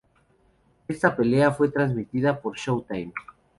Esta 0.87 1.15
pelea 1.15 1.51
fue 1.51 1.69
transmitida 1.69 2.41
por 2.41 2.55
Showtime. 2.57 3.13